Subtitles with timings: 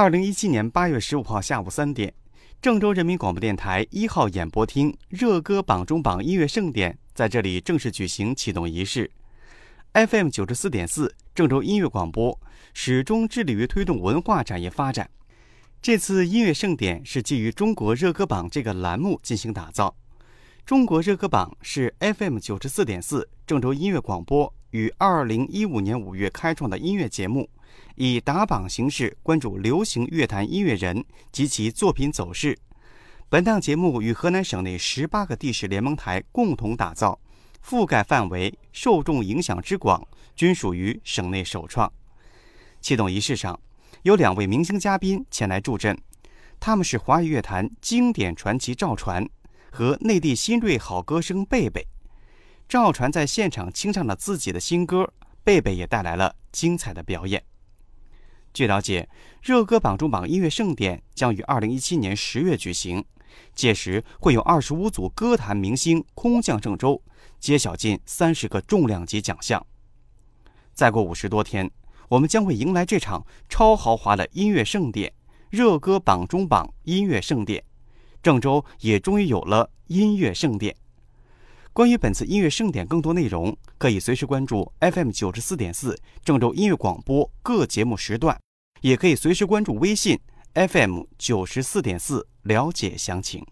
[0.00, 2.14] 二零一七年八月十五号下午三点，
[2.62, 9.10] 郑州人民广播电台一号演播厅热歌榜中榜音乐盛典在这里正式举行启动仪式。
[9.92, 12.40] FM 九十四点四郑州音乐广播
[12.72, 15.10] 始终致力于推动文化产业发展。
[15.82, 19.94] 这次音乐盛典是基于中国热歌榜这个栏目进行打造。
[20.64, 27.50] 中国热歌榜是 FM 九十四点四郑州音乐广播于二零一五年五月开创的音乐节目。
[27.96, 32.56] 以打榜形式关注流行乐坛音乐人及其作品走势。
[33.28, 37.18] 本档节目与河南省内十八个地市联盟台共同打造，
[37.64, 40.02] 覆盖范围、受众影响之广，
[40.34, 41.92] 均属于省内首创。
[42.80, 43.60] 启动仪式上，
[44.02, 45.96] 有两位明星嘉宾前来助阵，
[46.58, 49.28] 他们是华语乐坛经典传奇赵传
[49.70, 51.86] 和内地新锐好歌声贝贝。
[52.68, 55.12] 赵传在现场清唱了自己的新歌，
[55.44, 57.42] 贝贝也带来了精彩的表演。
[58.52, 59.08] 据了解，
[59.42, 63.04] 热歌榜中榜音乐盛典将于二零一七年十月举行，
[63.54, 67.00] 届时会有二十五组歌坛明星空降郑州，
[67.38, 69.64] 揭晓近三十个重量级奖项。
[70.72, 71.70] 再过五十多天，
[72.08, 75.12] 我们将会迎来这场超豪华的音乐盛典——
[75.48, 77.62] 热歌榜中榜音乐盛典。
[78.20, 80.76] 郑州也终于有了音乐盛典。
[81.72, 88.36] 关于本次音乐盛典更多内容，可以随时关注 FM 九十四点四郑州音乐广播各节目时段，
[88.80, 90.18] 也可以随时关注微信
[90.54, 93.46] FM 九十四点四了解详情。